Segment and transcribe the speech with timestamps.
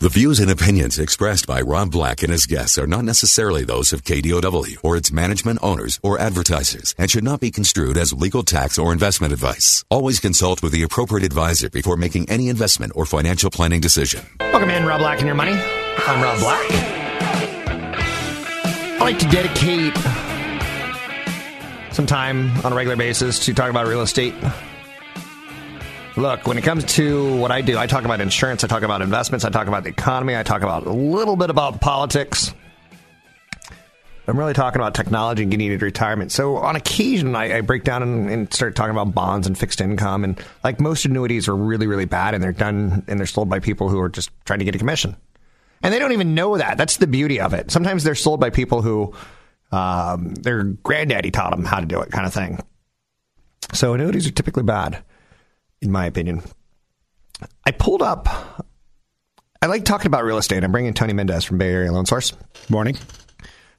[0.00, 3.92] The views and opinions expressed by Rob Black and his guests are not necessarily those
[3.92, 8.42] of KDOW or its management owners or advertisers and should not be construed as legal
[8.42, 9.84] tax or investment advice.
[9.90, 14.24] Always consult with the appropriate advisor before making any investment or financial planning decision.
[14.40, 15.52] Welcome in, Rob Black and Your Money.
[15.52, 16.66] I'm Rob Black.
[18.96, 19.94] I like to dedicate
[21.94, 24.32] some time on a regular basis to talk about real estate.
[26.16, 29.00] Look, when it comes to what I do, I talk about insurance, I talk about
[29.00, 32.52] investments, I talk about the economy, I talk about a little bit about politics.
[34.26, 36.30] I'm really talking about technology and getting into retirement.
[36.30, 39.80] So on occasion, I, I break down and, and, start talking about bonds and fixed
[39.80, 40.22] income.
[40.24, 43.60] And like most annuities are really, really bad, and they're done and they're sold by
[43.60, 45.16] people who are just trying to get a commission,
[45.82, 46.76] and they don't even know that.
[46.76, 47.70] That's the beauty of it.
[47.70, 49.14] Sometimes they're sold by people who
[49.72, 52.60] um, their granddaddy taught them how to do it, kind of thing.
[53.72, 55.02] So annuities are typically bad,
[55.82, 56.42] in my opinion.
[57.64, 58.28] I pulled up.
[59.62, 60.64] I like talking about real estate.
[60.64, 62.32] I'm bringing Tony Mendez from Bay Area Loan Source.
[62.68, 62.96] Morning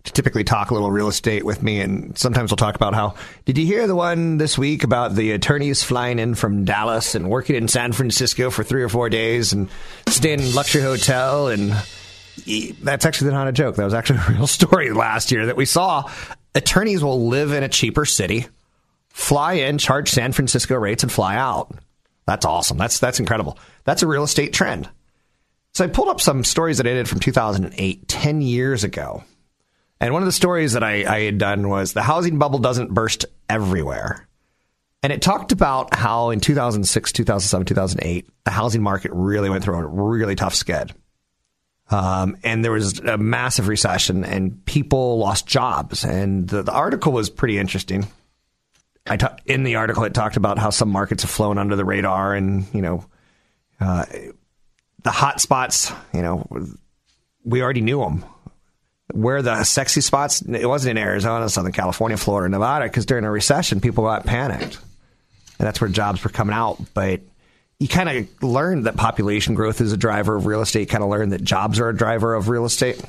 [0.04, 3.16] to typically talk a little real estate with me, and sometimes we'll talk about how.
[3.46, 7.30] Did you hear the one this week about the attorneys flying in from Dallas and
[7.30, 9.70] working in San Francisco for three or four days and
[10.08, 11.50] staying in luxury hotel?
[11.50, 11.76] And
[12.82, 13.76] that's actually not a joke.
[13.76, 16.10] That was actually a real story last year that we saw.
[16.56, 18.48] Attorneys will live in a cheaper city,
[19.10, 21.74] fly in, charge San Francisco rates, and fly out.
[22.32, 22.78] That's awesome.
[22.78, 23.58] That's that's incredible.
[23.84, 24.90] That's a real estate trend.
[25.74, 29.24] So I pulled up some stories that I did from 2008, 10 years ago
[30.02, 32.92] and one of the stories that I, I had done was the housing bubble doesn't
[32.92, 34.28] burst everywhere.
[35.03, 39.75] And it talked about how in 2006, 2007, 2008, the housing market really went through
[39.75, 40.92] a really tough skid.
[41.92, 46.03] Um, and there was a massive recession and people lost jobs.
[46.03, 48.08] And the, the article was pretty interesting.
[49.07, 52.34] I in the article, it talked about how some markets have flown under the radar
[52.35, 53.06] and, you know,
[53.79, 54.06] uh,
[55.03, 56.47] the hot spots, you know,
[57.44, 58.23] we already knew them
[59.13, 63.31] where the sexy spots, it wasn't in Arizona, Southern California, Florida, Nevada, because during a
[63.31, 64.78] recession, people got panicked.
[65.59, 66.79] And that's where jobs were coming out.
[66.94, 67.22] But
[67.79, 70.89] you kind of learned that population growth is a driver of real estate.
[70.89, 73.01] Kind of learned that jobs are a driver of real estate.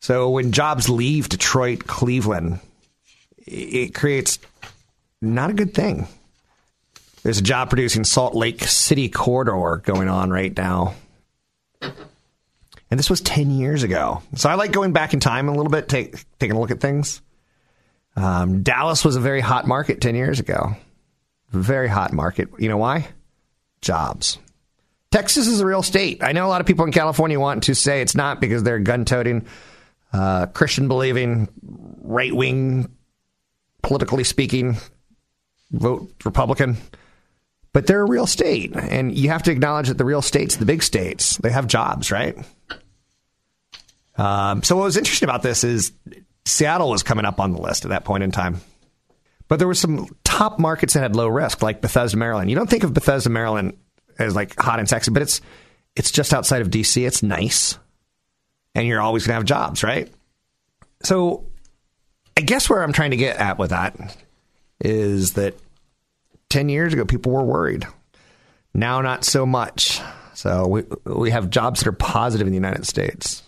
[0.00, 2.58] So when jobs leave Detroit, Cleveland,
[3.38, 4.38] it creates
[5.22, 6.08] not a good thing.
[7.22, 10.94] There's a job producing Salt Lake City corridor going on right now.
[11.80, 14.22] And this was 10 years ago.
[14.34, 16.80] So I like going back in time a little bit, take, taking a look at
[16.80, 17.22] things.
[18.16, 20.76] Um, Dallas was a very hot market 10 years ago.
[21.50, 22.48] Very hot market.
[22.58, 23.08] You know why?
[23.80, 24.38] Jobs.
[25.10, 26.22] Texas is a real state.
[26.22, 28.78] I know a lot of people in California want to say it's not because they're
[28.78, 29.46] gun toting,
[30.12, 31.48] uh, Christian believing,
[32.02, 32.90] right wing,
[33.82, 34.76] politically speaking,
[35.72, 36.76] vote Republican.
[37.72, 38.76] But they're a real state.
[38.76, 42.10] And you have to acknowledge that the real states, the big states, they have jobs,
[42.10, 42.36] right?
[44.16, 45.92] Um, so what was interesting about this is
[46.44, 48.60] Seattle was coming up on the list at that point in time.
[49.48, 52.50] But there were some top markets that had low risk, like Bethesda, Maryland.
[52.50, 53.76] You don't think of Bethesda, Maryland
[54.18, 55.40] as like hot and sexy, but it's
[55.94, 57.06] it's just outside of DC.
[57.06, 57.78] It's nice.
[58.74, 60.10] And you're always gonna have jobs, right?
[61.02, 61.46] So
[62.36, 64.16] I guess where I'm trying to get at with that
[64.82, 65.54] is that
[66.50, 67.86] 10 years ago people were worried.
[68.74, 70.00] Now not so much.
[70.34, 73.42] So we we have jobs that are positive in the United States.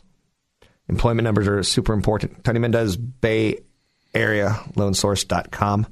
[0.89, 2.45] Employment numbers are super important.
[2.45, 3.59] Tony Mendez, Bay
[4.15, 5.87] Area Loansource.com.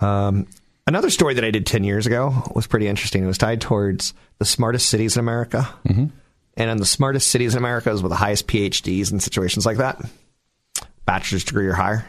[0.00, 0.46] Um,
[0.86, 3.24] another story that I did 10 years ago was pretty interesting.
[3.24, 5.68] It was tied towards the smartest cities in America.
[5.86, 6.06] Mm-hmm.
[6.56, 9.78] And on the smartest cities in America is with the highest PhDs in situations like
[9.78, 10.00] that,
[11.04, 12.06] bachelor's degree or higher.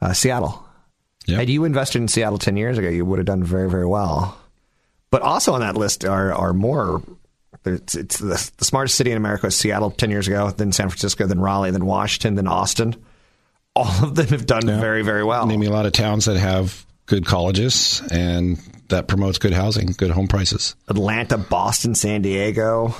[0.00, 0.64] Uh, Seattle.
[1.26, 1.38] Yep.
[1.38, 4.38] Had you invested in Seattle 10 years ago, you would have done very, very well.
[5.10, 7.02] But also on that list are, are more
[7.64, 10.88] it's, it's the, the, smartest city in America is Seattle 10 years ago, then San
[10.88, 12.96] Francisco, then Raleigh, then Washington, then Austin.
[13.76, 14.80] All of them have done yeah.
[14.80, 15.46] very, very well.
[15.46, 18.58] Name me a lot of towns that have good colleges and
[18.88, 20.74] that promotes good housing, good home prices.
[20.88, 22.94] Atlanta, Boston, San Diego,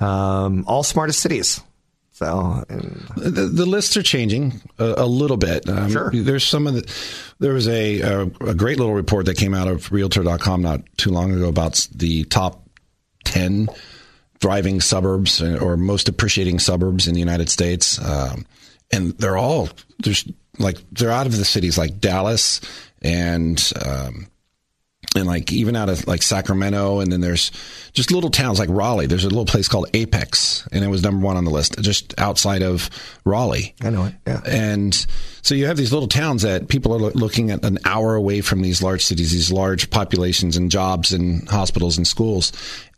[0.00, 1.60] um, all smartest cities.
[2.12, 5.68] So and, the, the, lists are changing a, a little bit.
[5.68, 6.10] Um, sure.
[6.12, 6.94] There's some of the.
[7.38, 11.10] There was a, a, a great little report that came out of Realtor.com not too
[11.10, 12.68] long ago about the top
[13.24, 13.68] 10
[14.40, 17.98] thriving suburbs or most appreciating suburbs in the United States.
[18.04, 18.44] Um,
[18.92, 19.70] and they're all
[20.00, 20.28] there's
[20.58, 22.60] like they're out of the cities like Dallas
[23.00, 24.26] and um,
[25.14, 27.50] and like even out of like Sacramento, and then there's
[27.92, 29.06] just little towns like Raleigh.
[29.06, 32.18] There's a little place called Apex, and it was number one on the list, just
[32.18, 32.88] outside of
[33.24, 33.74] Raleigh.
[33.82, 34.14] I know it.
[34.26, 34.40] Yeah.
[34.46, 34.94] And
[35.42, 38.62] so you have these little towns that people are looking at an hour away from
[38.62, 42.52] these large cities, these large populations and jobs and hospitals and schools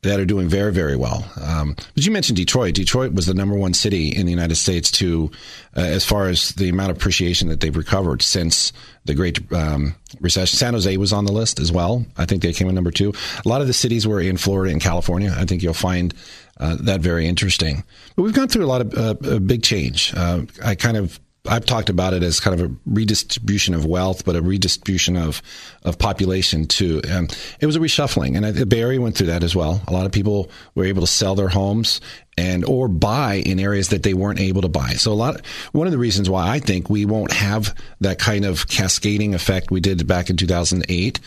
[0.05, 1.27] that are doing very, very well.
[1.41, 2.75] Um, but you mentioned Detroit.
[2.75, 5.31] Detroit was the number one city in the United States to,
[5.77, 8.73] uh, as far as the amount of appreciation that they've recovered since
[9.05, 10.56] the Great um, Recession.
[10.56, 12.05] San Jose was on the list as well.
[12.17, 13.12] I think they came in number two.
[13.45, 15.35] A lot of the cities were in Florida and California.
[15.37, 16.15] I think you'll find
[16.59, 17.83] uh, that very interesting.
[18.15, 20.15] But we've gone through a lot of uh, a big change.
[20.15, 24.25] Uh, I kind of I've talked about it as kind of a redistribution of wealth,
[24.25, 25.43] but a redistribution of
[25.82, 27.02] of population too.
[27.11, 27.29] Um,
[27.61, 29.82] it was a reshuffling, and Area went through that as well.
[29.87, 32.00] A lot of people were able to sell their homes
[32.37, 34.91] and or buy in areas that they weren't able to buy.
[34.94, 35.44] So a lot.
[35.73, 39.70] One of the reasons why I think we won't have that kind of cascading effect
[39.70, 41.20] we did back in 2008,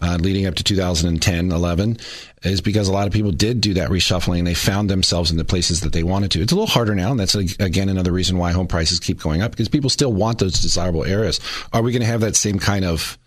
[0.00, 1.98] uh, leading up to 2010, 11,
[2.42, 5.36] is because a lot of people did do that reshuffling and they found themselves in
[5.36, 6.40] the places that they wanted to.
[6.40, 9.42] It's a little harder now, and that's again another reason why home prices keep going
[9.42, 11.40] up because people still want those desirable areas.
[11.72, 13.18] Are we going to have that same kind of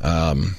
[0.00, 0.56] um,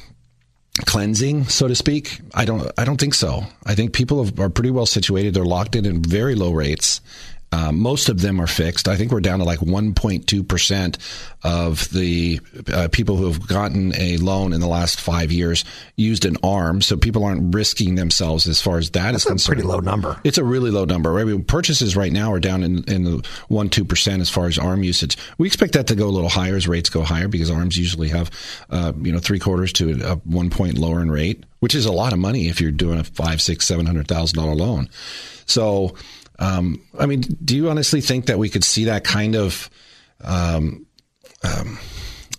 [0.86, 2.20] cleansing, so to speak?
[2.34, 2.70] I don't.
[2.78, 3.44] I don't think so.
[3.66, 5.34] I think people have, are pretty well situated.
[5.34, 7.02] They're locked in at very low rates,
[7.54, 8.88] uh, most of them are fixed.
[8.88, 10.98] I think we're down to like 1.2%
[11.44, 12.40] of the
[12.74, 15.64] uh, people who have gotten a loan in the last five years
[15.96, 16.82] used an arm.
[16.82, 19.58] So people aren't risking themselves as far as that That's is concerned.
[19.58, 20.20] pretty low number.
[20.24, 21.12] It's a really low number.
[21.12, 21.22] Right?
[21.22, 24.58] I mean, purchases right now are down in, in the 1 2% as far as
[24.58, 25.16] arm usage.
[25.38, 28.10] We expect that to go a little higher as rates go higher because arms usually
[28.10, 28.32] have,
[28.72, 31.92] uh, you know, three quarters to a one point lower in rate, which is a
[31.92, 34.90] lot of money if you're doing a five, six, seven hundred thousand dollar loan.
[35.46, 35.94] So
[36.40, 39.70] um, I mean, do you honestly think that we could see that kind of,
[40.24, 40.86] um,
[41.44, 41.78] um,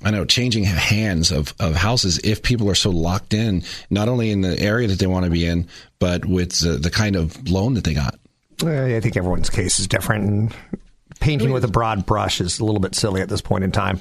[0.02, 4.30] I know, changing hands of, of houses if people are so locked in, not only
[4.30, 5.68] in the area that they want to be in,
[5.98, 8.18] but with the, the kind of loan that they got?
[8.62, 10.28] I think everyone's case is different.
[10.28, 10.56] And
[11.20, 14.00] painting with a broad brush is a little bit silly at this point in time.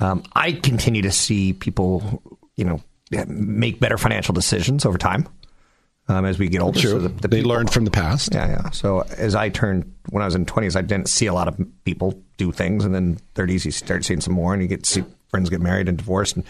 [0.00, 2.22] Um, I continue to see people,
[2.56, 2.80] you know,
[3.26, 5.28] make better financial decisions over time
[6.08, 6.80] um, as we get older.
[6.80, 6.90] True.
[6.90, 8.34] So the, the they people, learned from the past.
[8.34, 8.70] Yeah, yeah.
[8.70, 11.60] So as I turned, when I was in 20s, I didn't see a lot of
[11.84, 12.84] people do things.
[12.84, 15.60] And then 30s, you start seeing some more and you get to see friends get
[15.60, 16.44] married and divorced and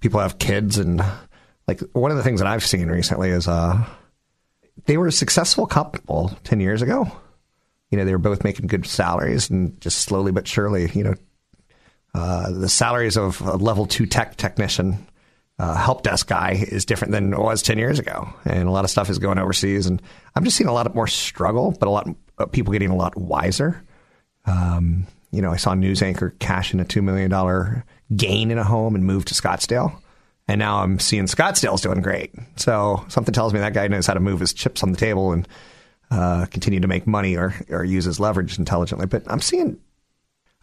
[0.00, 0.78] people have kids.
[0.78, 1.02] And
[1.66, 3.82] like one of the things that I've seen recently is uh,
[4.84, 7.10] they were a successful couple 10 years ago.
[7.90, 11.14] You know, they were both making good salaries and just slowly but surely, you know,
[12.14, 15.06] uh, the salaries of a level two tech technician
[15.62, 18.28] uh, help desk guy is different than it was 10 years ago.
[18.44, 19.86] And a lot of stuff is going overseas.
[19.86, 20.02] And
[20.34, 23.16] I'm just seeing a lot more struggle, but a lot of people getting a lot
[23.16, 23.80] wiser.
[24.44, 27.84] Um, you know, I saw a news anchor cash in a $2 million
[28.16, 29.96] gain in a home and move to Scottsdale.
[30.48, 32.34] And now I'm seeing Scottsdale's doing great.
[32.56, 35.30] So something tells me that guy knows how to move his chips on the table
[35.30, 35.46] and
[36.10, 39.06] uh, continue to make money or, or use his leverage intelligently.
[39.06, 39.78] But I'm seeing,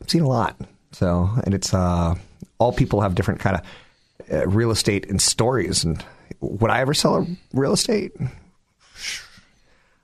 [0.01, 0.60] I'm seeing a lot.
[0.92, 2.16] So, and it's, uh,
[2.57, 3.62] all people have different kind of
[4.31, 5.83] uh, real estate and stories.
[5.83, 6.03] And
[6.39, 8.13] would I ever sell a real estate?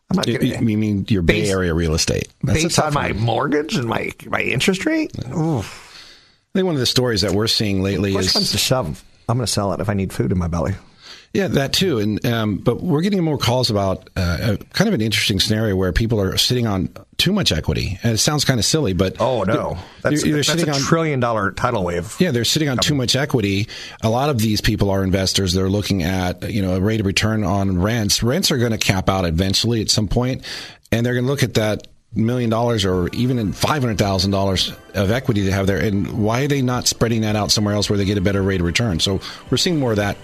[0.09, 2.27] I'm not you, you mean your Bay Area real estate?
[2.43, 5.11] That's based on my mortgage and my my interest rate?
[5.17, 5.61] Yeah.
[6.55, 9.03] I think one of the stories that we're seeing lately is comes to shove.
[9.27, 10.75] I'm going to sell it if I need food in my belly.
[11.35, 11.99] Yeah, that too.
[11.99, 15.75] And um, but we're getting more calls about uh, a, kind of an interesting scenario
[15.75, 19.19] where people are sitting on too much equity, and it sounds kind of silly, but
[19.19, 22.15] oh no, that's, they're, they're that's sitting a on, trillion dollar tidal wave.
[22.19, 23.67] Yeah, they're sitting on too much equity.
[24.01, 25.51] A lot of these people are investors.
[25.51, 28.23] They're looking at you know a rate of return on rents.
[28.23, 30.45] Rents are going to cap out eventually at some point,
[30.93, 34.31] and they're going to look at that million dollars or even in five hundred thousand
[34.31, 37.73] dollars of equity they have there, and why are they not spreading that out somewhere
[37.73, 39.01] else where they get a better rate of return?
[39.01, 39.19] So
[39.51, 40.15] we're seeing more of that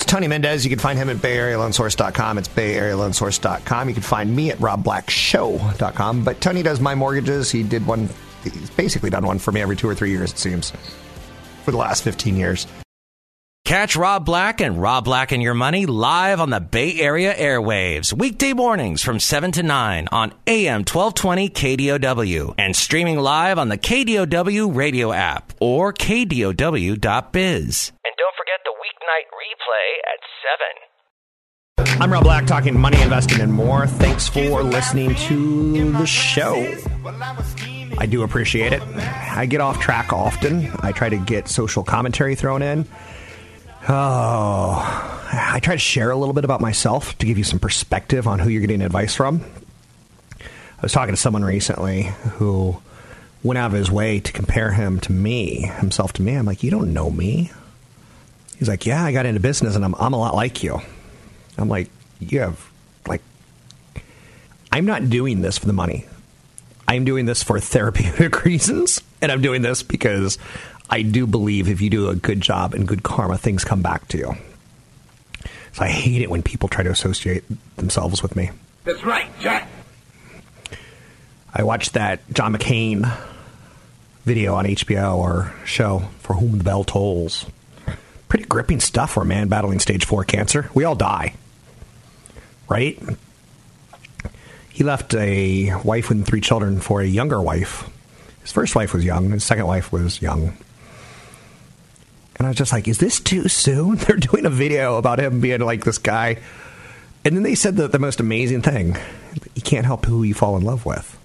[0.00, 0.64] it's Tony Mendez.
[0.64, 2.38] You can find him at BayAreaLoanSource.com.
[2.38, 3.88] It's BayAreaLoanSource.com.
[3.88, 6.24] You can find me at RobBlackShow.com.
[6.24, 7.50] But Tony does my mortgages.
[7.50, 8.08] He did one,
[8.42, 10.72] he's basically done one for me every two or three years, it seems,
[11.64, 12.66] for the last 15 years.
[13.66, 18.10] Catch Rob Black and Rob Black and Your Money live on the Bay Area airwaves,
[18.10, 23.78] weekday mornings from 7 to 9 on AM 1220 KDOW and streaming live on the
[23.78, 27.92] KDOW radio app or KDOW.biz
[29.10, 32.00] weeknight replay at 7.
[32.02, 33.86] I'm Rob Black talking money, investing, and more.
[33.86, 36.54] Thanks for listening to the show.
[37.98, 38.82] I do appreciate it.
[38.82, 40.70] I get off track often.
[40.80, 42.86] I try to get social commentary thrown in.
[43.88, 48.26] Oh, I try to share a little bit about myself to give you some perspective
[48.26, 49.42] on who you're getting advice from.
[50.40, 52.80] I was talking to someone recently who
[53.42, 56.34] went out of his way to compare him to me, himself to me.
[56.34, 57.50] I'm like, you don't know me.
[58.60, 60.82] He's like, yeah, I got into business and I'm, I'm a lot like you.
[61.56, 61.88] I'm like,
[62.20, 62.70] you have,
[63.06, 63.22] like,
[64.70, 66.04] I'm not doing this for the money.
[66.86, 69.00] I'm doing this for therapeutic reasons.
[69.22, 70.36] And I'm doing this because
[70.90, 74.06] I do believe if you do a good job and good karma, things come back
[74.08, 74.34] to you.
[75.72, 77.44] So I hate it when people try to associate
[77.78, 78.50] themselves with me.
[78.84, 79.68] That's right, Jack.
[81.54, 83.10] I watched that John McCain
[84.26, 87.46] video on HBO or show, For Whom the Bell Tolls.
[88.30, 90.70] Pretty gripping stuff for a man battling stage four cancer.
[90.72, 91.34] We all die.
[92.68, 92.98] Right?
[94.70, 97.90] He left a wife and three children for a younger wife.
[98.40, 100.56] His first wife was young, his second wife was young.
[102.36, 103.96] And I was just like, is this too soon?
[103.96, 106.38] They're doing a video about him being like this guy.
[107.24, 108.96] And then they said the, the most amazing thing
[109.54, 111.18] you can't help who you fall in love with.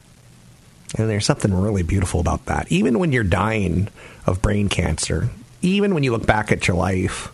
[0.98, 2.72] And there's something really beautiful about that.
[2.72, 3.88] Even when you're dying
[4.26, 5.30] of brain cancer,
[5.66, 7.34] even when you look back at your life,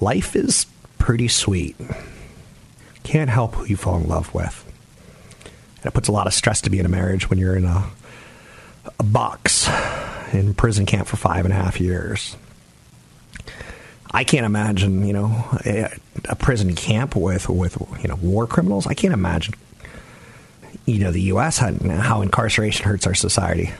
[0.00, 0.66] life is
[0.98, 1.76] pretty sweet.
[3.04, 4.64] Can't help who you fall in love with.
[5.78, 7.64] And it puts a lot of stress to be in a marriage when you're in
[7.64, 7.88] a,
[8.98, 9.68] a box
[10.32, 12.36] in prison camp for five and a half years.
[14.10, 15.92] I can't imagine, you know, a,
[16.28, 18.86] a prison camp with with you know war criminals.
[18.86, 19.54] I can't imagine,
[20.86, 21.58] you know, the U.S.
[21.58, 23.70] how, how incarceration hurts our society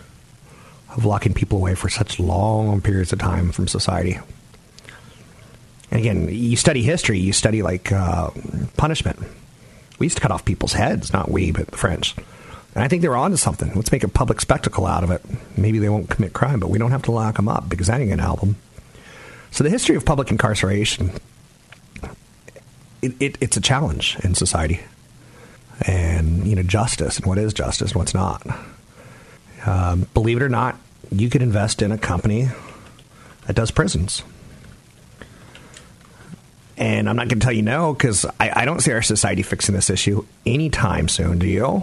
[0.97, 4.18] of locking people away for such long periods of time from society.
[5.90, 8.30] And again, you study history, you study like uh,
[8.76, 9.18] punishment.
[9.99, 12.14] We used to cut off people's heads, not we, but the French.
[12.75, 13.73] And I think they were onto something.
[13.75, 15.23] Let's make a public spectacle out of it.
[15.57, 18.00] Maybe they won't commit crime, but we don't have to lock them up because that
[18.00, 18.57] ain't going to help them.
[19.50, 21.11] So the history of public incarceration,
[23.02, 24.80] it, it, it's a challenge in society.
[25.87, 28.47] And, you know, justice and what is justice and what's not.
[29.66, 30.78] Um, believe it or not,
[31.10, 32.48] you could invest in a company
[33.46, 34.22] that does prisons.
[36.76, 39.42] And I'm not going to tell you no because I, I, don't see our society
[39.42, 41.40] fixing this issue anytime soon.
[41.40, 41.82] Do you?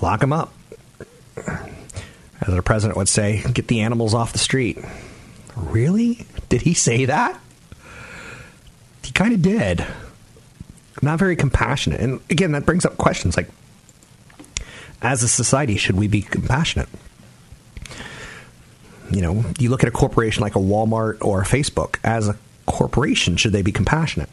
[0.00, 0.52] Lock them up.
[1.36, 4.78] As our president would say, get the animals off the street.
[5.56, 6.26] Really?
[6.48, 7.40] Did he say that?
[9.02, 9.84] He kind of did.
[11.02, 12.00] Not very compassionate.
[12.00, 13.48] And again, that brings up questions like
[15.02, 16.88] as a society, should we be compassionate?
[19.10, 21.98] You know, you look at a corporation like a Walmart or a Facebook.
[22.02, 24.28] As a corporation, should they be compassionate?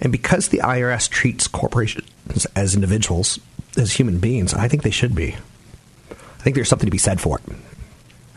[0.00, 3.38] And because the IRS treats corporations as individuals,
[3.76, 5.36] as human beings, I think they should be.
[6.10, 7.54] I think there's something to be said for it.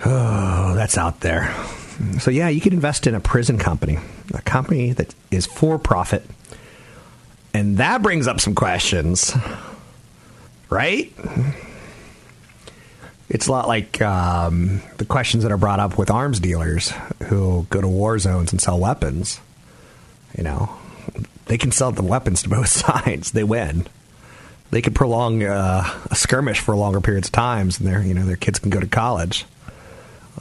[0.05, 1.53] Oh, that's out there.
[2.19, 3.99] So, yeah, you could invest in a prison company,
[4.33, 6.25] a company that is for profit.
[7.53, 9.33] And that brings up some questions,
[10.73, 11.13] right?
[13.29, 16.91] It's a lot like um, the questions that are brought up with arms dealers
[17.23, 19.39] who go to war zones and sell weapons.
[20.37, 20.75] You know,
[21.45, 23.31] they can sell the weapons to both sides.
[23.31, 23.87] They win.
[24.71, 28.25] They can prolong uh, a skirmish for longer periods of times, and their you know
[28.25, 29.45] their kids can go to college.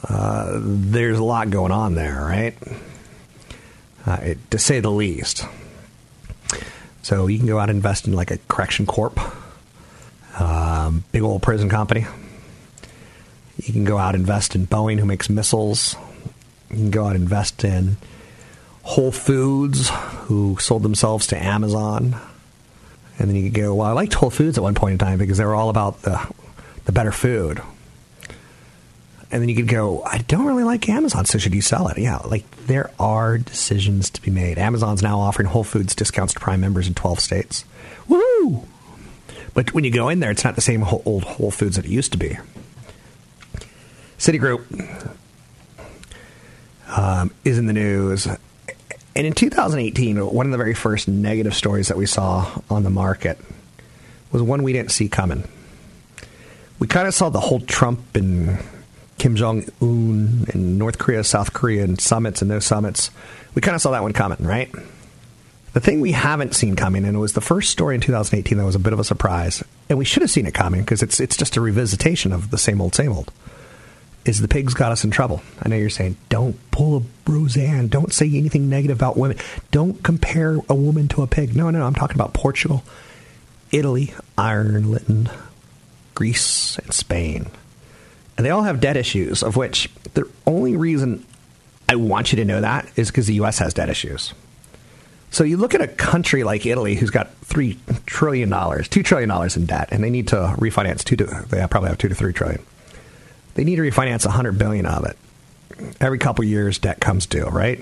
[0.07, 2.55] Uh, there's a lot going on there, right?
[4.05, 5.45] Uh, it, to say the least.
[7.03, 9.19] So you can go out and invest in like a correction corp,
[10.39, 12.05] um, big old prison company.
[13.57, 15.95] You can go out and invest in Boeing, who makes missiles.
[16.69, 17.97] You can go out and invest in
[18.81, 19.89] Whole Foods,
[20.25, 22.15] who sold themselves to Amazon.
[23.19, 25.19] And then you could go, well, I liked Whole Foods at one point in time
[25.19, 26.19] because they were all about the,
[26.85, 27.61] the better food
[29.33, 31.97] and then you could go, I don't really like Amazon, so should you sell it?
[31.97, 34.59] Yeah, like there are decisions to be made.
[34.59, 37.65] Amazon's now offering Whole Foods discounts to Prime members in 12 states.
[38.07, 38.67] Woo!
[39.53, 41.91] But when you go in there, it's not the same old Whole Foods that it
[41.91, 42.37] used to be.
[44.17, 44.63] Citigroup
[46.87, 48.27] um, is in the news.
[49.15, 52.89] And in 2018, one of the very first negative stories that we saw on the
[52.89, 53.37] market
[54.31, 55.47] was one we didn't see coming.
[56.79, 58.57] We kind of saw the whole Trump and
[59.19, 63.11] Kim Jong Un and North Korea, South Korea, and summits and no summits.
[63.53, 64.71] We kind of saw that one coming, right?
[65.73, 68.63] The thing we haven't seen coming, and it was the first story in 2018 that
[68.63, 71.19] was a bit of a surprise, and we should have seen it coming because it's
[71.19, 73.31] it's just a revisitation of the same old, same old.
[74.23, 75.41] Is the pigs got us in trouble?
[75.61, 79.37] I know you're saying don't pull a Roseanne, don't say anything negative about women,
[79.71, 81.55] don't compare a woman to a pig.
[81.55, 82.83] No, no, I'm talking about Portugal,
[83.71, 85.31] Italy, Ireland,
[86.13, 87.47] Greece, and Spain.
[88.37, 91.25] And they all have debt issues, of which the only reason
[91.89, 93.57] I want you to know that is because the U.S.
[93.57, 94.33] has debt issues.
[95.33, 99.29] So you look at a country like Italy, who's got three trillion dollars, two trillion
[99.29, 102.13] dollars in debt, and they need to refinance two to they probably have two to
[102.13, 102.63] three trillion.
[103.55, 105.17] They need to refinance a hundred billion of it.
[105.99, 107.81] Every couple years, debt comes due, right?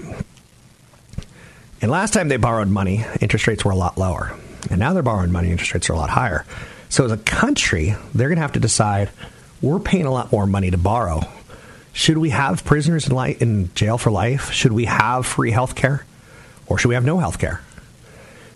[1.81, 4.33] And last time they borrowed money, interest rates were a lot lower,
[4.69, 6.45] and now they're borrowing money, interest rates are a lot higher.
[6.87, 9.09] So as a country, they're going to have to decide
[9.61, 11.19] we're paying a lot more money to borrow.
[11.91, 14.53] Should we have prisoners in, in jail for life?
[14.53, 16.05] Should we have free health care?
[16.71, 17.59] Or should we have no health care?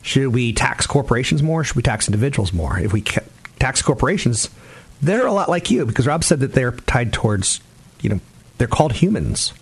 [0.02, 1.66] Should we tax corporations more?
[1.66, 2.80] Should we tax individuals more?
[2.80, 4.50] If we tax corporations,
[5.02, 7.60] they're a lot like you because Rob said that they're tied towards,
[8.00, 8.22] you know,
[8.58, 9.54] they're called humans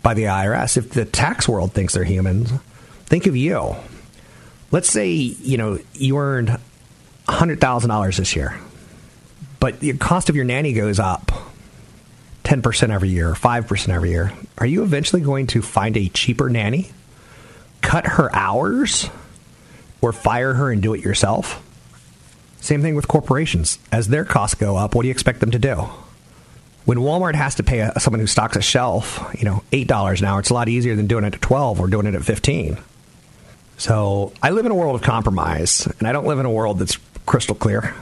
[0.00, 0.76] by the IRS.
[0.76, 2.52] If the tax world thinks they're humans,
[3.06, 3.74] think of you.
[4.70, 6.56] Let's say, you know, you earned
[7.26, 8.60] $100,000 this year,
[9.58, 11.32] but the cost of your nanny goes up
[12.44, 14.32] 10% every year, 5% every year.
[14.56, 16.92] Are you eventually going to find a cheaper nanny?
[17.86, 19.08] Cut her hours
[20.00, 21.62] or fire her and do it yourself.
[22.60, 23.78] Same thing with corporations.
[23.92, 25.88] As their costs go up, what do you expect them to do?
[26.84, 30.20] When Walmart has to pay a, someone who stocks a shelf, you know, eight dollars
[30.20, 32.24] an hour, it's a lot easier than doing it at twelve or doing it at
[32.24, 32.76] fifteen.
[33.78, 36.78] So I live in a world of compromise, and I don't live in a world
[36.80, 37.94] that's crystal clear.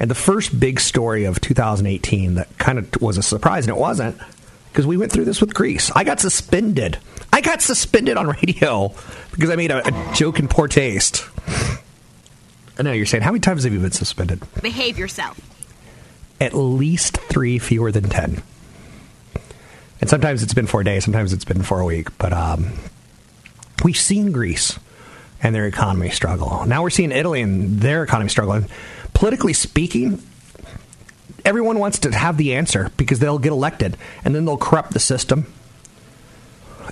[0.00, 3.80] And the first big story of 2018 that kind of was a surprise, and it
[3.80, 4.18] wasn't,
[4.74, 5.92] because we went through this with Greece.
[5.94, 6.98] I got suspended.
[7.32, 8.92] I got suspended on radio
[9.30, 11.24] because I made a, a joke in poor taste.
[12.76, 14.42] I know you're saying, how many times have you been suspended?
[14.62, 15.40] Behave yourself.
[16.40, 18.42] At least three, fewer than ten.
[20.00, 22.08] And sometimes it's been four days, sometimes it's been for a week.
[22.18, 22.72] But um,
[23.84, 24.76] we've seen Greece
[25.40, 26.66] and their economy struggle.
[26.66, 28.54] Now we're seeing Italy and their economy struggle.
[28.54, 28.66] And
[29.14, 30.20] politically speaking,
[31.44, 35.00] everyone wants to have the answer because they'll get elected and then they'll corrupt the
[35.00, 35.46] system.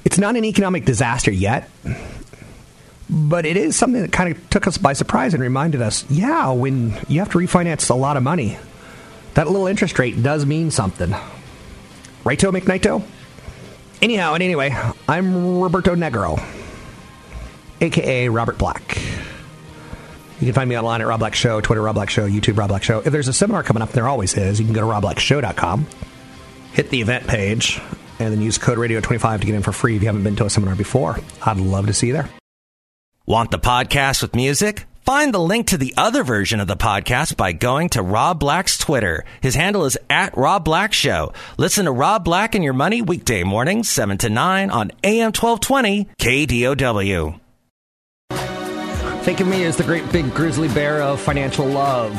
[0.04, 1.70] It's not an economic disaster yet,
[3.08, 6.50] but it is something that kind of took us by surprise and reminded us yeah,
[6.52, 8.58] when you have to refinance a lot of money,
[9.34, 11.14] that little interest rate does mean something.
[12.24, 13.02] Righto, McKnighto?
[14.00, 14.74] Anyhow, and anyway,
[15.08, 16.42] I'm Roberto Negro,
[17.80, 18.98] aka Robert Black.
[20.42, 22.66] You can find me online at Rob Black Show, Twitter Rob Black Show, YouTube Rob
[22.66, 22.98] Black Show.
[22.98, 24.58] If there's a seminar coming up, there always is.
[24.58, 25.86] You can go to robblackshow.com,
[26.72, 27.80] hit the event page,
[28.18, 30.44] and then use code radio25 to get in for free if you haven't been to
[30.44, 31.16] a seminar before.
[31.46, 32.28] I'd love to see you there.
[33.24, 34.86] Want the podcast with music?
[35.04, 38.76] Find the link to the other version of the podcast by going to Rob Black's
[38.76, 39.24] Twitter.
[39.40, 41.32] His handle is at Rob Black Show.
[41.56, 46.08] Listen to Rob Black and Your Money weekday mornings, 7 to 9 on AM 1220
[46.18, 47.38] KDOW.
[49.22, 52.12] Think of me as the great big grizzly bear of financial love.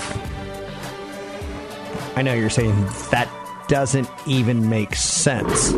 [2.15, 2.73] I know you're saying
[3.11, 3.29] that
[3.67, 5.73] doesn't even make sense.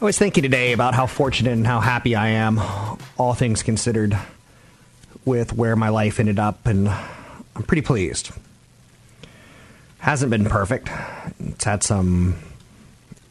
[0.00, 2.60] I was thinking today about how fortunate and how happy I am,
[3.18, 4.16] all things considered,
[5.24, 8.30] with where my life ended up, and I'm pretty pleased.
[9.98, 10.88] Hasn't been perfect.
[11.40, 12.36] It's had some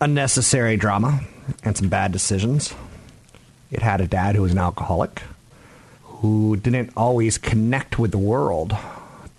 [0.01, 1.21] unnecessary drama
[1.63, 2.75] and some bad decisions.
[3.71, 5.21] It had a dad who was an alcoholic,
[6.03, 8.75] who didn't always connect with the world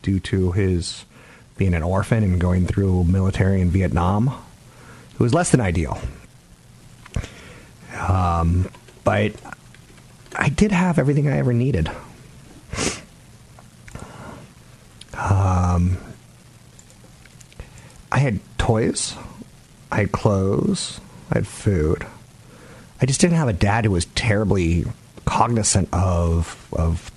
[0.02, 1.04] due to his
[1.56, 4.28] being an orphan and going through military in Vietnam.
[5.14, 5.98] It was less than ideal.
[7.98, 8.70] Um,
[9.02, 9.32] but
[10.36, 11.90] I did have everything I ever needed.
[15.14, 15.98] Um,
[18.12, 19.14] I had toys,
[19.90, 22.06] I had clothes, I had food.
[23.00, 24.84] I just didn't have a dad who was terribly
[25.24, 27.10] cognizant of of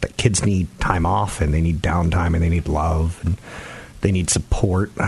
[0.00, 3.38] that kids need time off and they need downtime and they need love and
[4.00, 4.90] they need support.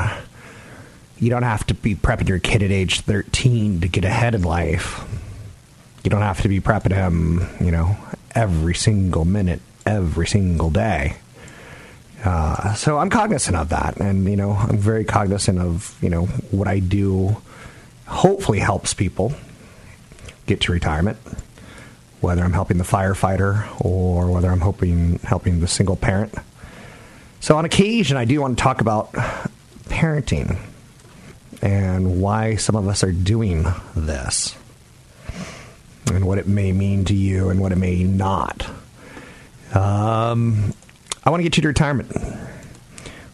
[1.18, 4.42] You don't have to be prepping your kid at age 13 to get ahead in
[4.42, 5.02] life.
[6.04, 7.96] You don't have to be prepping him, you know,
[8.34, 11.16] every single minute, every single day.
[12.22, 16.26] Uh, so I'm cognizant of that, and you know, I'm very cognizant of you know
[16.50, 17.38] what I do.
[18.06, 19.32] Hopefully, helps people
[20.46, 21.18] get to retirement.
[22.20, 26.34] Whether I'm helping the firefighter or whether I'm hoping helping the single parent.
[27.40, 29.12] So on occasion, I do want to talk about
[29.84, 30.58] parenting
[31.62, 34.56] and why some of us are doing this
[36.06, 38.68] and what it may mean to you and what it may not.
[39.74, 40.72] Um,
[41.24, 42.10] I want to get you to retirement.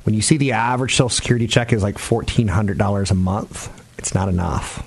[0.04, 4.28] When you see the average Social Security check is like $1,400 a month, it's not
[4.28, 4.86] enough.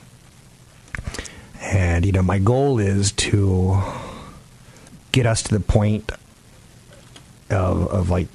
[1.71, 3.82] And, you know, my goal is to
[5.12, 6.12] get us to the point
[7.49, 8.28] of, of like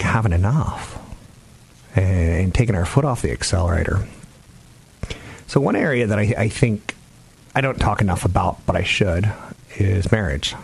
[0.00, 0.98] having enough.
[1.96, 4.06] and, and taking our foot off the accelerator.
[5.46, 6.94] So, one area that I, I think
[7.54, 9.32] I don't talk enough about, but I should,
[9.76, 10.54] is marriage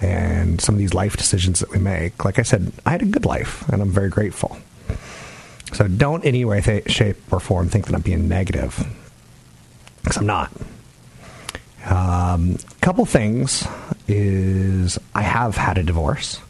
[0.00, 2.24] and some of these life decisions that we make.
[2.24, 4.56] Like I said, I had a good life, and I'm very grateful.
[5.74, 8.86] So don't in any way, th- shape, or form think that I'm being negative,
[10.02, 10.50] because I'm not.
[11.86, 13.66] Um, couple things
[14.06, 16.40] is I have had a divorce,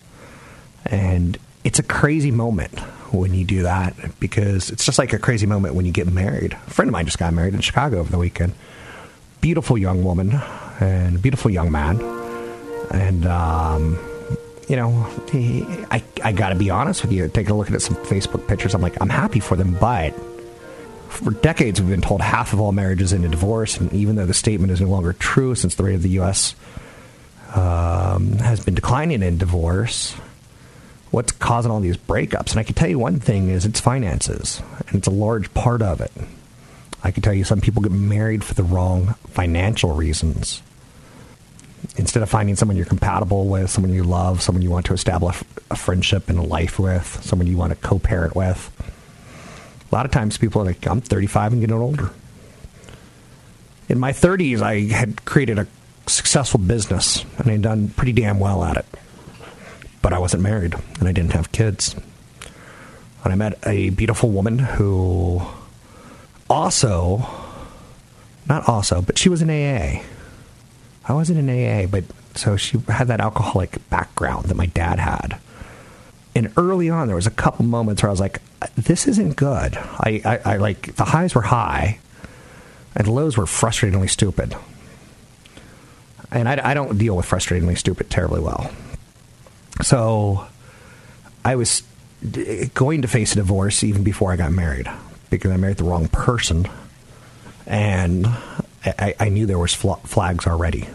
[0.86, 2.78] and it's a crazy moment
[3.12, 6.52] when you do that because it's just like a crazy moment when you get married.
[6.52, 8.54] A friend of mine just got married in Chicago over the weekend.
[9.40, 10.40] Beautiful young woman
[10.80, 11.98] and beautiful young man
[12.90, 13.98] and um,
[14.68, 15.06] you know,
[15.90, 17.28] I I got to be honest with you.
[17.28, 20.14] Taking a look at some Facebook pictures, I'm like, I'm happy for them, but
[21.10, 24.26] for decades we've been told half of all marriages end in divorce, and even though
[24.26, 26.54] the statement is no longer true since the rate of the U.S.
[27.54, 30.14] Um, has been declining in divorce,
[31.10, 32.52] what's causing all these breakups?
[32.52, 35.82] And I can tell you one thing is it's finances, and it's a large part
[35.82, 36.12] of it.
[37.02, 40.62] I can tell you some people get married for the wrong financial reasons
[41.96, 45.42] instead of finding someone you're compatible with, someone you love, someone you want to establish
[45.70, 48.70] a friendship and a life with, someone you want to co-parent with.
[49.90, 52.10] A lot of times people are like, I'm 35 and getting older.
[53.88, 55.66] In my 30s, I had created a
[56.06, 58.86] successful business and I'd done pretty damn well at it.
[60.02, 61.94] But I wasn't married and I didn't have kids.
[63.24, 65.42] And I met a beautiful woman who
[66.48, 67.26] also,
[68.48, 70.02] not also, but she was in AA
[71.10, 72.04] I wasn't in AA, but
[72.36, 75.38] so she had that alcoholic background that my dad had.
[76.36, 78.40] And early on, there was a couple moments where I was like,
[78.76, 81.98] "This isn't good." I, I, I like the highs were high,
[82.94, 84.56] and the lows were frustratingly stupid.
[86.30, 88.70] And I, I don't deal with frustratingly stupid terribly well.
[89.82, 90.46] So
[91.44, 91.82] I was
[92.74, 94.88] going to face a divorce even before I got married
[95.30, 96.68] because I married the wrong person,
[97.66, 98.26] and
[98.84, 100.88] I, I knew there was fl- flags already.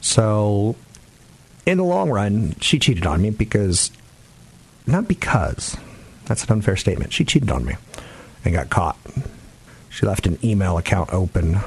[0.00, 0.76] So,
[1.66, 3.90] in the long run, she cheated on me because,
[4.86, 5.76] not because,
[6.32, 7.12] that's an unfair statement.
[7.12, 7.74] She cheated on me
[8.42, 8.96] and got caught.
[9.90, 11.58] She left an email account open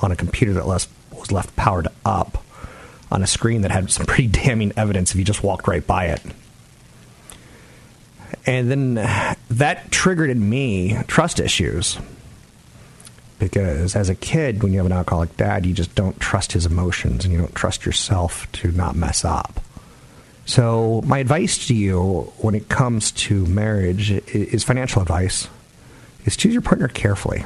[0.00, 0.88] on a computer that was
[1.30, 2.44] left powered up
[3.12, 6.06] on a screen that had some pretty damning evidence if you just walked right by
[6.06, 6.20] it.
[8.44, 11.96] And then uh, that triggered in me trust issues
[13.38, 16.66] because as a kid, when you have an alcoholic dad, you just don't trust his
[16.66, 19.60] emotions and you don't trust yourself to not mess up.
[20.52, 25.48] So, my advice to you when it comes to marriage is financial advice
[26.26, 27.42] is choose your partner carefully.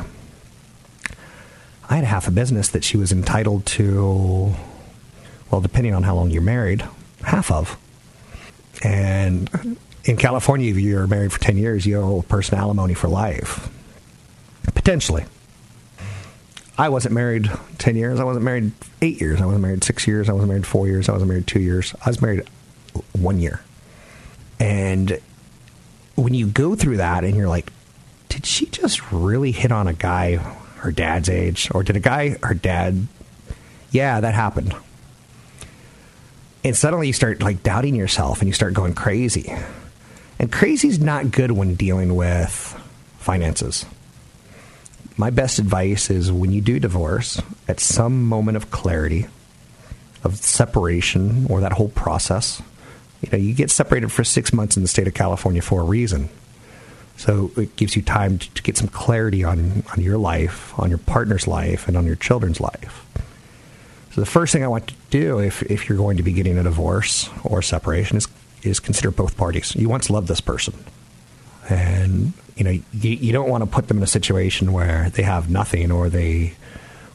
[1.89, 4.57] I had half a business that she was entitled to,
[5.53, 6.85] well, depending on how long you're married,
[7.23, 7.79] half of.
[8.83, 13.07] And in California, if you're married for 10 years, you owe a person alimony for
[13.07, 13.71] life.
[14.75, 15.27] Potentially.
[16.77, 18.19] I wasn't married 10 years.
[18.19, 19.41] I wasn't married eight years.
[19.41, 20.29] I wasn't married six years.
[20.29, 21.09] I wasn't married four years.
[21.09, 21.95] I wasn't married two years.
[22.05, 22.43] I was married
[23.13, 23.61] one year.
[24.59, 25.21] And
[26.15, 27.73] when you go through that and you're like,
[28.29, 30.37] did she just really hit on a guy
[30.79, 31.69] her dad's age?
[31.75, 33.07] Or did a guy her dad?
[33.91, 34.75] Yeah, that happened.
[36.65, 39.55] And suddenly you start like doubting yourself and you start going crazy.
[40.39, 42.51] And crazy is not good when dealing with
[43.19, 43.87] finances
[45.17, 49.27] my best advice is when you do divorce, at some moment of clarity,
[50.23, 52.63] of separation, or that whole process,
[53.23, 55.85] you know, you get separated for six months in the state of California for a
[55.85, 56.29] reason.
[57.17, 60.99] So it gives you time to, get some clarity on, on your life, on your
[60.99, 63.07] partner's life, and on your children's life.
[64.13, 66.59] So the first thing I want to do if, if you're going to be getting
[66.59, 68.29] a divorce or separation is,
[68.63, 69.75] is consider both parties.
[69.75, 70.75] You once loved this person.
[71.69, 75.23] And you know, you, you don't want to put them in a situation where they
[75.23, 76.55] have nothing or they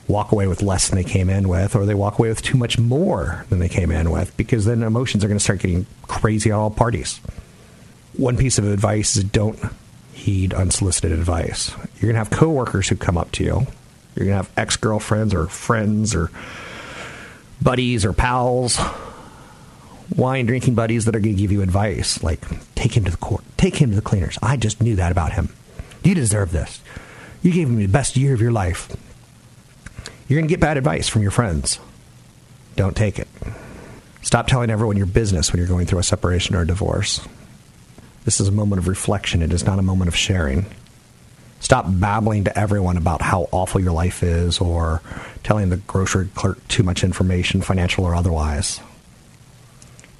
[0.07, 2.57] walk away with less than they came in with, or they walk away with too
[2.57, 5.85] much more than they came in with, because then emotions are going to start getting
[6.03, 7.19] crazy on all parties.
[8.17, 9.59] One piece of advice is don't
[10.13, 11.71] heed unsolicited advice.
[11.95, 13.67] You're going to have coworkers who come up to you.
[14.15, 16.29] You're going to have ex girlfriends or friends or
[17.61, 18.79] buddies or pals
[20.15, 22.41] wine drinking buddies that are going to give you advice, like
[22.75, 24.37] take him to the court, take him to the cleaners.
[24.41, 25.49] I just knew that about him.
[26.03, 26.81] You deserve this.
[27.41, 28.95] You gave him the best year of your life.
[30.31, 31.77] You're going to get bad advice from your friends.
[32.77, 33.27] Don't take it.
[34.21, 37.19] Stop telling everyone your business when you're going through a separation or a divorce.
[38.23, 39.41] This is a moment of reflection.
[39.41, 40.67] It is not a moment of sharing.
[41.59, 45.01] Stop babbling to everyone about how awful your life is or
[45.43, 48.79] telling the grocery clerk too much information, financial or otherwise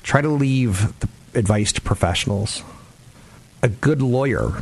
[0.03, 2.63] try to leave the advice to professionals.
[3.63, 4.61] a good lawyer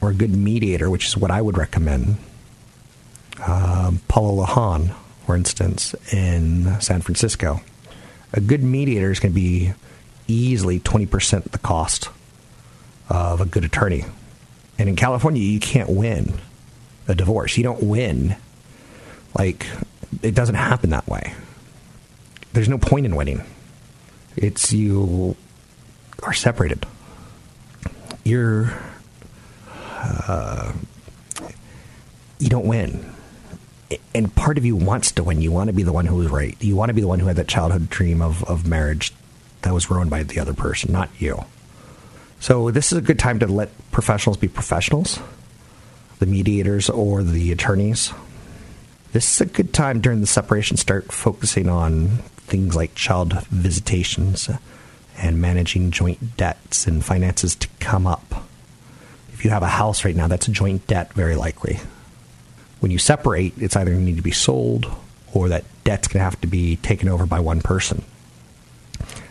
[0.00, 2.16] or a good mediator, which is what I would recommend.
[3.46, 4.94] Um, Paulo Lahan,
[5.26, 7.60] for instance, in San Francisco,
[8.32, 9.72] a good mediator is going to be
[10.28, 12.08] easily 20% the cost
[13.08, 14.04] of a good attorney.
[14.78, 16.34] And in California, you can't win
[17.08, 17.56] a divorce.
[17.56, 18.36] You don't win.
[19.36, 19.66] Like,
[20.22, 21.34] it doesn't happen that way.
[22.52, 23.42] There's no point in winning.
[24.36, 25.36] It's you
[26.22, 26.86] are separated.
[28.24, 28.72] You're.
[29.98, 30.72] Uh,
[32.38, 33.11] you don't win.
[34.14, 35.40] And part of you wants to win.
[35.40, 36.56] You want to be the one who was right.
[36.60, 39.12] You want to be the one who had that childhood dream of, of marriage
[39.62, 41.44] that was ruined by the other person, not you.
[42.40, 45.20] So this is a good time to let professionals be professionals,
[46.18, 48.12] the mediators or the attorneys.
[49.12, 54.50] This is a good time during the separation start focusing on things like child visitations
[55.16, 58.44] and managing joint debts and finances to come up.
[59.32, 61.78] If you have a house right now, that's a joint debt, very likely.
[62.82, 64.92] When you separate, it's either going to need to be sold
[65.32, 68.02] or that debt's going to have to be taken over by one person.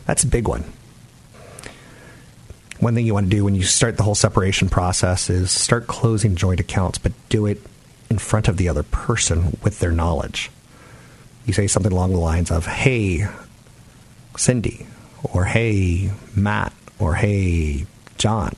[0.06, 0.64] That's a big one.
[2.80, 5.88] One thing you want to do when you start the whole separation process is start
[5.88, 7.62] closing joint accounts, but do it
[8.10, 10.50] in front of the other person with their knowledge.
[11.46, 13.28] You say something along the lines of, Hey,
[14.38, 14.86] Cindy,
[15.24, 17.86] or Hey, Matt, or Hey,
[18.18, 18.54] John,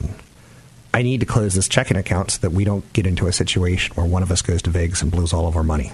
[0.94, 3.96] I need to close this checking account so that we don't get into a situation
[3.96, 5.92] where one of us goes to Vegas and blows all of our money.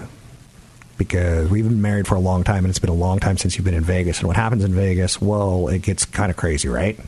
[0.99, 3.57] Because we've been married for a long time and it's been a long time since
[3.57, 4.19] you've been in Vegas.
[4.19, 7.01] And what happens in Vegas, well, it gets kind of crazy, right?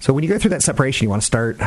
[0.00, 1.58] So when you go through that separation, you want to start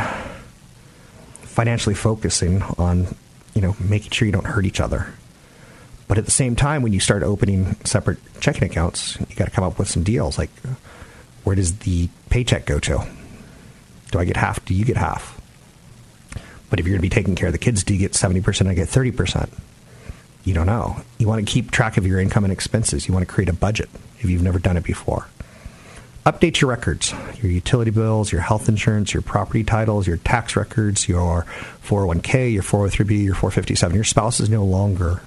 [1.42, 3.08] financially focusing on,
[3.56, 5.12] you know, making sure you don't hurt each other.
[6.08, 9.52] But at the same time, when you start opening separate checking accounts, you got to
[9.52, 10.38] come up with some deals.
[10.38, 10.52] Like,
[11.44, 13.08] where does the paycheck go to?
[14.12, 14.64] Do I get half?
[14.66, 15.40] Do you get half?
[16.70, 18.68] But if you're going to be taking care of the kids, do you get 70%?
[18.68, 19.50] I get 30%.
[20.44, 21.02] You don't know.
[21.18, 23.08] You want to keep track of your income and expenses.
[23.08, 25.28] You want to create a budget if you've never done it before.
[26.26, 31.10] Update your records, your utility bills, your health insurance, your property titles, your tax records,
[31.10, 31.46] your
[31.84, 33.96] 401k, your 403b, your 457.
[33.96, 35.22] Your spouse is no longer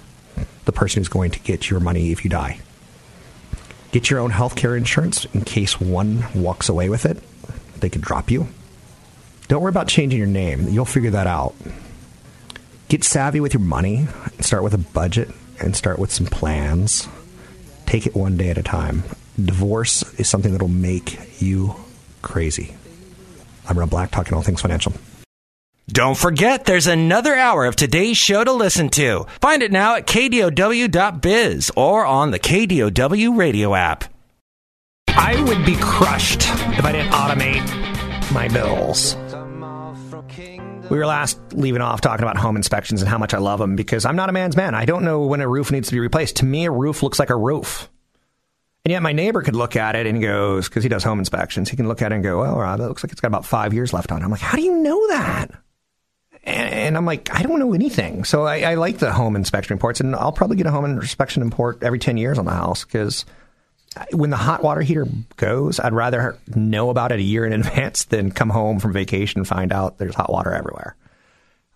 [0.63, 2.59] the person who's going to get your money if you die.
[3.91, 7.21] Get your own health care insurance in case one walks away with it.
[7.79, 8.47] They could drop you.
[9.47, 10.67] Don't worry about changing your name.
[10.69, 11.55] You'll figure that out.
[12.87, 14.07] Get savvy with your money.
[14.39, 15.29] Start with a budget
[15.59, 17.07] and start with some plans.
[17.85, 19.03] Take it one day at a time.
[19.43, 21.75] Divorce is something that'll make you
[22.21, 22.75] crazy.
[23.67, 24.93] I'm Rob Black, talking all things financial.
[25.87, 29.25] Don't forget, there's another hour of today's show to listen to.
[29.39, 34.05] Find it now at kdow.biz or on the KDOW radio app.
[35.07, 36.41] I would be crushed
[36.77, 39.15] if I didn't automate my bills.
[40.89, 43.75] We were last leaving off talking about home inspections and how much I love them
[43.75, 44.75] because I'm not a man's man.
[44.75, 46.37] I don't know when a roof needs to be replaced.
[46.37, 47.89] To me, a roof looks like a roof.
[48.85, 51.69] And yet my neighbor could look at it and goes, because he does home inspections,
[51.69, 53.45] he can look at it and go, oh, Rob, that looks like it's got about
[53.45, 54.25] five years left on it.
[54.25, 55.47] I'm like, how do you know that?
[56.43, 58.23] And, and I'm like, I don't know anything.
[58.23, 61.43] So I, I like the home inspection reports and I'll probably get a home inspection
[61.43, 63.25] report every 10 years on the house because
[64.11, 68.05] when the hot water heater goes, I'd rather know about it a year in advance
[68.05, 70.95] than come home from vacation and find out there's hot water everywhere.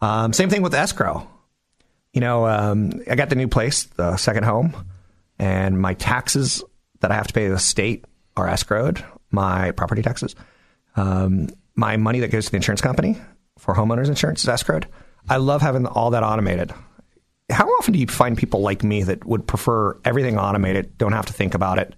[0.02, 1.28] Um, same thing with escrow.
[2.14, 4.76] You know, um, I got the new place, the second home,
[5.38, 6.64] and my taxes
[7.02, 8.06] that I have to pay the state
[8.36, 10.36] are escrowed, my property taxes.
[10.96, 13.18] Um, my money that goes to the insurance company
[13.58, 14.86] for homeowners insurance is escrowed.
[15.30, 16.74] I love having all that automated.
[17.50, 21.28] How often do you find people like me that would prefer everything automated, don't have
[21.28, 21.96] to think about it,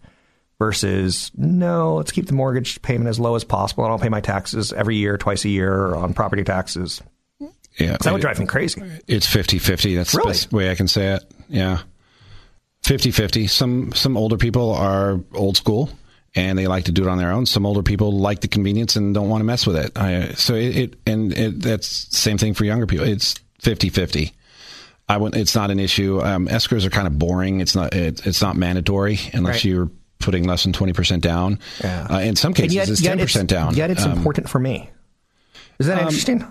[0.62, 4.22] versus no, let's keep the mortgage payment as low as possible and I'll pay my
[4.22, 7.02] taxes every year, twice a year on property taxes?
[7.80, 7.98] Yeah.
[8.00, 8.80] That would drive me crazy.
[9.08, 9.96] It's 50 50.
[9.96, 10.28] That's Really?
[10.28, 11.24] the best way I can say it.
[11.50, 11.80] Yeah.
[12.84, 13.48] 50 50.
[13.48, 15.90] Some, some older people are old school
[16.36, 17.48] and they like to do it on their own.
[17.48, 19.98] Some older people like the convenience and don't want to mess with it.
[19.98, 23.08] I, so it, it and it, that's same thing for younger people.
[23.08, 24.32] It's 50 50.
[25.10, 26.22] I it's not an issue.
[26.22, 27.62] Um, escrows are kind of boring.
[27.62, 29.66] It's not, it, it's not mandatory unless Right.
[29.66, 29.90] you're
[30.22, 31.60] putting less than 20% down.
[31.84, 32.08] Yeah.
[32.10, 33.76] Uh, in some cases, yet- it's 10% down.
[33.76, 34.90] Yet it's Um, important for me.
[35.80, 36.46] Is that interesting?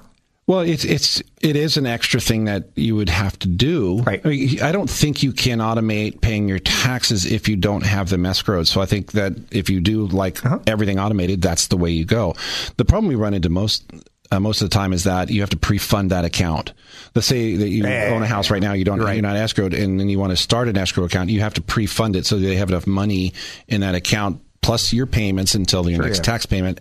[0.47, 4.03] Well, it's it's it is an extra thing that you would have to do.
[4.03, 4.21] Right.
[4.25, 8.09] I, mean, I don't think you can automate paying your taxes if you don't have
[8.11, 8.67] them escrowed.
[8.67, 10.59] So I think that if you do like Uh-huh.
[10.67, 12.35] everything automated, that's the way you go.
[12.79, 13.85] The problem we run into most.
[14.33, 16.73] Uh, most of the time is that you have to pre-fund that account.
[17.17, 18.11] Let's say that you Yeah.
[18.15, 19.15] own a house right now, you don't, Right.
[19.15, 21.31] you're not escrowed, and then you want to start an escrow account.
[21.31, 23.33] You have to pre-fund it so they have enough money
[23.67, 26.23] in that account plus your payments until your next yeah.
[26.23, 26.81] tax payment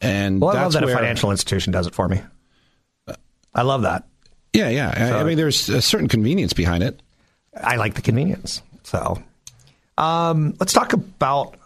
[0.00, 2.22] And Well, I love that where, a financial institution does it for me.
[3.52, 4.04] I love that.
[4.52, 4.94] Yeah, yeah.
[4.96, 7.02] I- I mean, there's a certain convenience behind it.
[7.60, 8.62] I like the convenience.
[8.84, 9.20] So,
[9.98, 11.56] um, let's talk about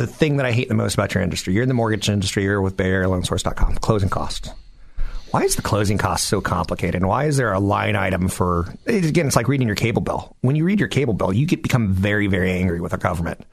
[0.00, 1.54] the thing that I hate the most about your industry.
[1.54, 2.42] You're in the mortgage industry.
[2.42, 3.76] You're with BayAreaLoanSource.com.
[3.76, 4.50] Closing costs.
[5.30, 6.96] Why is the closing cost so complicated?
[6.96, 8.74] And why is there a line item for?
[8.86, 10.36] Again, it's like reading your cable bill.
[10.40, 13.46] When you read your cable bill, you get become very, very angry with our government.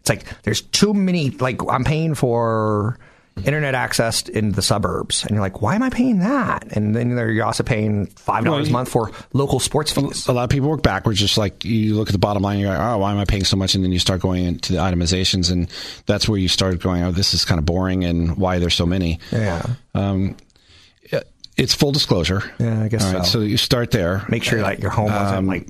[0.00, 1.30] It's like there's too many.
[1.30, 2.98] Like I'm paying for
[3.44, 6.64] internet access in the suburbs, and you're like, why am I paying that?
[6.76, 10.26] And then you're also paying five dollars a month for local sports fees.
[10.28, 12.70] A lot of people work backwards, just like you look at the bottom line, you're
[12.70, 13.74] like, oh, why am I paying so much?
[13.74, 15.68] And then you start going into the itemizations, and
[16.06, 18.86] that's where you start going, oh, this is kind of boring, and why there's so
[18.86, 19.18] many.
[19.32, 19.64] Yeah.
[19.94, 20.36] Um,
[21.56, 22.42] it's full disclosure.
[22.60, 23.40] Yeah, I guess All right, so.
[23.40, 23.40] so.
[23.40, 24.24] you start there.
[24.28, 25.66] Make sure that your home wasn't Um, like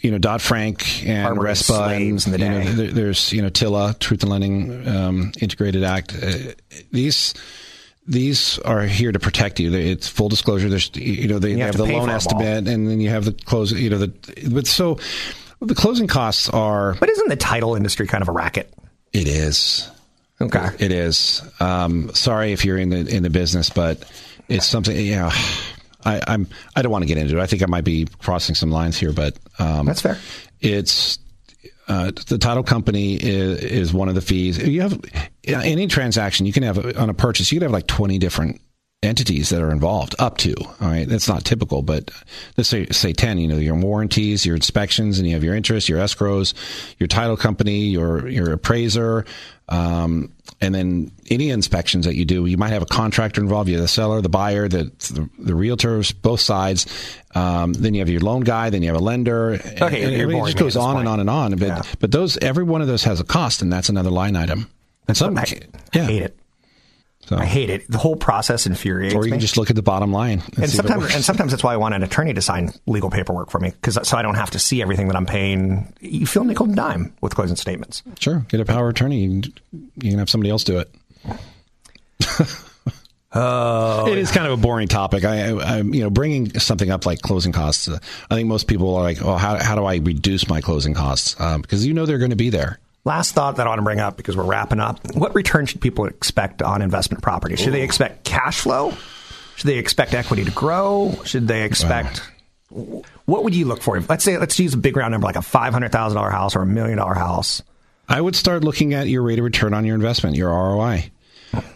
[0.00, 3.98] you know Dodd Frank and Harboring RESPA, the you know, there- there's you know TILA,
[3.98, 6.14] Truth in Lending um, Integrated Act.
[6.14, 6.32] Uh,
[6.90, 7.34] these
[8.06, 9.72] these are here to protect you.
[9.74, 10.68] It's full disclosure.
[10.68, 13.32] There's you know they, You have have the loan estimate, and then you have the
[13.32, 13.72] close.
[13.72, 14.98] You know the but so
[15.60, 16.94] the closing costs are.
[16.94, 18.72] But isn't the title industry kind of a racket?
[19.12, 19.88] It is.
[20.40, 20.66] Okay.
[20.78, 21.42] It is.
[21.60, 24.02] Um, sorry if you're in the in the business, but
[24.48, 24.96] it's something.
[24.96, 25.30] Yeah,
[26.04, 26.46] I, I'm.
[26.74, 27.42] I don't want to get into it.
[27.42, 30.18] I think I might be crossing some lines here, but um, That's fair.
[30.60, 31.18] It's
[31.88, 34.58] uh, the title company is, is one of the fees.
[34.58, 35.00] You have
[35.44, 37.50] any transaction you can have on a purchase.
[37.50, 38.60] You can have like twenty different
[39.02, 42.10] entities that are involved up to all right that's not typical but
[42.58, 45.88] let's say say 10 you know your warranties your inspections and you have your interest
[45.88, 46.52] your escrows
[46.98, 49.24] your title company your your appraiser
[49.70, 53.76] um, and then any inspections that you do you might have a contractor involved you
[53.76, 56.86] have the seller the buyer the the, the realtors both sides
[57.34, 60.30] um, then you have your loan guy then you have a lender Okay, and, you're
[60.30, 61.00] and it just goes on point.
[61.00, 61.82] and on and on but Yeah.
[62.00, 64.68] but those every one of those has a cost and that's another line item
[65.08, 65.46] and some I,
[65.94, 66.36] yeah I hate it.
[67.30, 67.88] So- I hate it.
[67.88, 69.20] The whole process infuriates me.
[69.20, 69.36] or you me.
[69.36, 71.52] can just look at the bottom line and, and see if it sometimes, and sometimes
[71.52, 74.22] that's why I want an attorney to sign legal paperwork for me, because so I
[74.22, 75.92] don't have to see everything that I'm paying.
[76.00, 78.02] You feel nickel and dime with closing statements.
[78.18, 79.20] Sure, get a power of attorney.
[79.20, 79.52] You can,
[80.02, 80.90] you can have somebody else do it.
[83.32, 85.24] Oh, it is kind of a boring topic.
[85.24, 87.86] I, I, I'm, you know, bringing something up like closing costs.
[87.88, 90.94] Uh, I think most people are like, "Oh, how how do I reduce my closing
[90.94, 92.80] costs?" Um, because you know they're going to be there.
[93.04, 95.00] Last thought that I want to bring up because we're wrapping up.
[95.14, 97.56] What return should people expect on investment property?
[97.56, 98.92] Should they expect cash flow?
[99.56, 101.18] Should they expect equity to grow?
[101.24, 102.22] Should they expect?
[102.68, 103.98] What would you look for?
[104.00, 106.54] Let's say let's use a big round number like a five hundred thousand dollar house
[106.54, 107.62] or a million dollar house.
[108.08, 111.10] I would start looking at your rate of return on your investment, your ROI,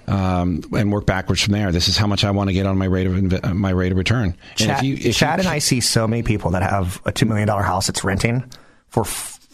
[0.07, 1.73] um, and work backwards from there.
[1.73, 3.71] This is how much I want to get on my rate of inve- uh, my
[3.71, 4.37] rate of return.
[4.51, 7.01] And Chad, if you, if Chad you, and I see so many people that have
[7.05, 8.51] a two million dollar house that's renting
[8.89, 9.05] for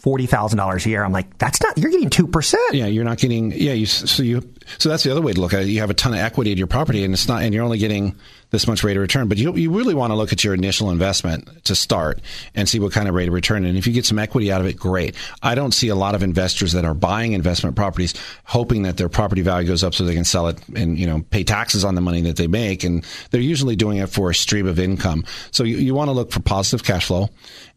[0.01, 1.03] forty thousand dollars a year.
[1.03, 1.77] I'm like, that's not.
[1.77, 2.73] You're getting two percent.
[2.73, 3.51] Yeah, you're not getting.
[3.51, 4.41] Yeah, you so you
[4.77, 5.67] so that's the other way to look at it.
[5.67, 7.77] You have a ton of equity in your property, and it's not, and you're only
[7.77, 8.15] getting
[8.51, 9.27] this much rate of return.
[9.27, 12.21] But you you really want to look at your initial investment to start
[12.53, 13.65] and see what kind of rate of return.
[13.65, 15.15] And if you get some equity out of it, great.
[15.41, 19.09] I don't see a lot of investors that are buying investment properties hoping that their
[19.09, 21.95] property value goes up so they can sell it and you know pay taxes on
[21.95, 22.83] the money that they make.
[22.83, 25.25] And they're usually doing it for a stream of income.
[25.51, 27.29] So you, you want to look for positive cash flow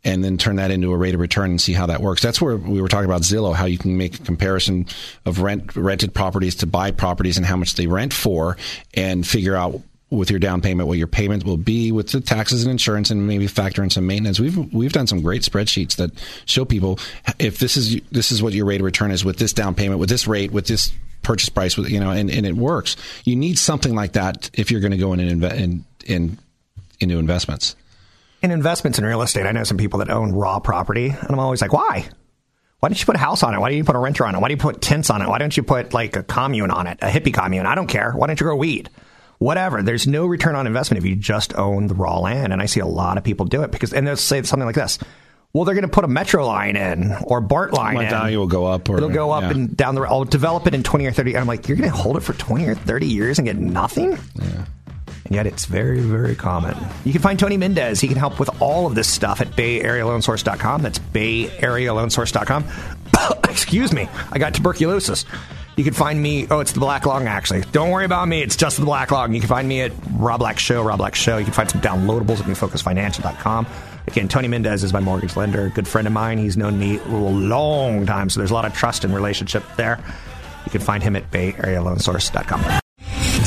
[0.05, 2.21] and then turn that into a rate of return and see how that works.
[2.21, 4.87] That's where we were talking about Zillow, how you can make a comparison
[5.25, 8.57] of rent rented properties to buy properties and how much they rent for,
[8.93, 12.62] and figure out with your down payment what your payment will be with the taxes
[12.62, 14.38] and insurance, and maybe factor in some maintenance.
[14.38, 16.11] We've we've done some great spreadsheets that
[16.47, 16.99] show people
[17.38, 20.01] if this is this is what your rate of return is with this down payment,
[20.01, 22.97] with this rate, with this purchase price, with you know, and, and it works.
[23.25, 26.38] You need something like that if you're going to go in and invest in, in
[27.01, 27.75] into investments.
[28.43, 31.38] In investments in real estate, I know some people that own raw property, and I'm
[31.38, 32.07] always like, why?
[32.81, 33.59] Why don't you put a house on it?
[33.59, 34.40] Why don't you put a renter on it?
[34.40, 35.29] Why do you put tents on it?
[35.29, 37.64] Why don't you put like a commune on it, a hippie commune?
[37.64, 38.12] I don't care.
[38.12, 38.90] Why don't you grow weed?
[39.44, 39.83] Whatever.
[39.83, 42.80] There's no return on investment if you just own the raw land, and I see
[42.80, 44.98] a lot of people do it because, and they'll say something like this:
[45.52, 48.11] "Well, they're going to put a metro line in or BART line My in.
[48.11, 49.50] value will go up, or It'll go up yeah.
[49.50, 50.09] and down the road.
[50.09, 51.33] I'll develop it in 20 or 30.
[51.33, 53.59] And I'm like, you're going to hold it for 20 or 30 years and get
[53.59, 54.12] nothing?
[54.12, 54.64] Yeah.
[55.26, 56.74] And yet it's very, very common.
[57.04, 58.00] You can find Tony Mendez.
[58.00, 60.80] He can help with all of this stuff at BayAreaLoanSource.com.
[60.80, 62.64] That's BayAreaLoanSource.com.
[63.51, 64.09] Excuse me.
[64.32, 65.26] I got tuberculosis.
[65.77, 66.47] You can find me.
[66.51, 67.62] Oh, it's the Black Lung, actually.
[67.72, 68.43] Don't worry about me.
[68.43, 69.35] It's just the Black Lung.
[69.35, 71.37] You can find me at Rob Black Show, Rob Black Show.
[71.39, 73.66] You can find some downloadables at NewFocusFinancial.com.
[74.07, 76.39] Again, Tony Mendez is my mortgage lender, good friend of mine.
[76.39, 79.99] He's known me a long time, so there's a lot of trust and relationship there.
[80.64, 82.84] You can find him at BayAreaLoanSource.com.